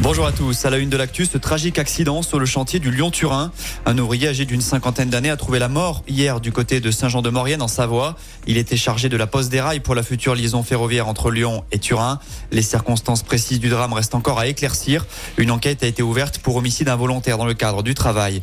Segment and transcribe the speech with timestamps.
[0.00, 0.64] Bonjour à tous.
[0.64, 3.52] À la une de l'actu, ce tragique accident sur le chantier du Lyon-Turin.
[3.86, 7.62] Un ouvrier âgé d'une cinquantaine d'années a trouvé la mort hier du côté de Saint-Jean-de-Maurienne
[7.62, 8.16] en Savoie.
[8.46, 11.62] Il était chargé de la poste des rails pour la future liaison ferroviaire entre Lyon
[11.70, 12.18] et Turin.
[12.50, 15.06] Les circonstances précises du drame restent encore à éclaircir.
[15.36, 18.40] Une enquête a été ouverte pour homicide involontaire dans le cadre du travail.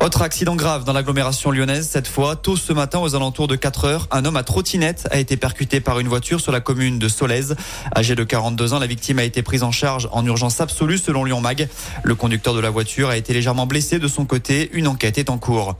[0.00, 1.88] Autre accident grave dans l'agglomération lyonnaise.
[1.90, 5.18] Cette fois, tôt ce matin, aux alentours de 4 heures, un homme à trottinette a
[5.18, 7.56] été percuté par une voiture sur la commune de Solèze.
[7.94, 11.24] Âgé de 42 ans, la victime a été prise en charge en urgence absolue selon
[11.24, 11.68] Lyon Mag.
[12.02, 14.70] Le conducteur de la voiture a été légèrement blessé de son côté.
[14.72, 15.76] Une enquête est en cours.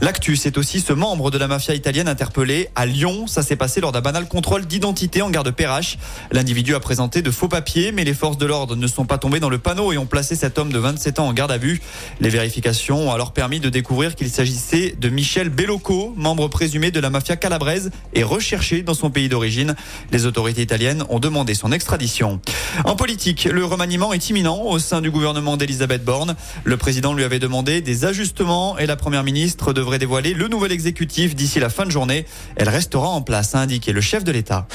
[0.00, 3.26] L'actu, c'est aussi ce membre de la mafia italienne interpellé à Lyon.
[3.26, 5.98] Ça s'est passé lors d'un banal contrôle d'identité en gare de Perrache.
[6.30, 9.40] L'individu a présenté de faux papiers, mais les forces de l'ordre ne sont pas tombées
[9.40, 11.80] dans le panneau et ont placé cet homme de 27 ans en garde à vue.
[12.20, 17.00] Les vérifications ont alors permis de découvrir qu'il s'agissait de Michel Bellocco, membre présumé de
[17.00, 19.74] la mafia calabraise et recherché dans son pays d'origine.
[20.12, 22.40] Les autorités italiennes ont demandé son extradition.
[22.84, 26.36] En politique, le remaniement est imminent au sein du gouvernement d'Elisabeth Borne.
[26.64, 30.72] Le président lui avait demandé des ajustements et la première ministre devrait dévoiler le nouvel
[30.72, 32.26] exécutif d'ici la fin de journée.
[32.56, 34.68] Elle restera en place, a indiqué le chef de l'État.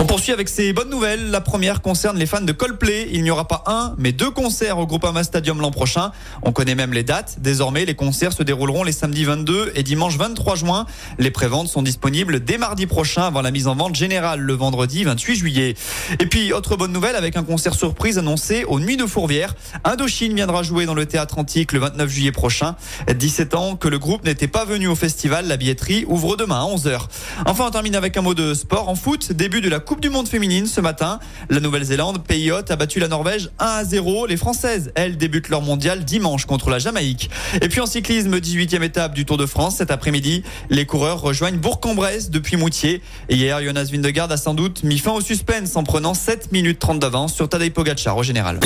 [0.00, 1.32] On poursuit avec ces bonnes nouvelles.
[1.32, 3.08] La première concerne les fans de Coldplay.
[3.12, 6.12] Il n'y aura pas un, mais deux concerts au Groupama Stadium l'an prochain.
[6.42, 7.38] On connaît même les dates.
[7.40, 10.86] Désormais, les concerts se dérouleront les samedis 22 et dimanche 23 juin.
[11.18, 15.02] Les préventes sont disponibles dès mardi prochain avant la mise en vente générale le vendredi
[15.02, 15.74] 28 juillet.
[16.20, 19.56] Et puis, autre bonne nouvelle avec un concert surprise annoncé aux Nuits de Fourvière.
[19.82, 22.76] Indochine viendra jouer dans le théâtre antique le 29 juillet prochain.
[23.12, 25.48] 17 ans que le groupe n'était pas venu au festival.
[25.48, 27.00] La billetterie ouvre demain à 11h.
[27.46, 29.32] Enfin, on termine avec un mot de sport en foot.
[29.32, 31.18] Début de la Coupe du Monde féminine ce matin.
[31.48, 34.26] La Nouvelle-Zélande, pays a battu la Norvège 1 à 0.
[34.26, 37.30] Les Françaises, elles, débutent leur mondial dimanche contre la Jamaïque.
[37.62, 40.42] Et puis en cyclisme, 18e étape du Tour de France cet après-midi.
[40.68, 43.00] Les coureurs rejoignent Bourg-en-Bresse depuis Moutier.
[43.30, 46.98] Hier, Jonas Vindegaard a sans doute mis fin au suspense en prenant 7 minutes 30
[46.98, 48.60] d'avance sur Tadej Pogacar au général.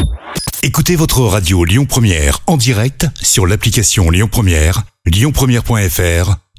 [0.64, 6.34] Écoutez votre radio Lyon Première en direct sur l'application Lyon Première, lyonpremière.fr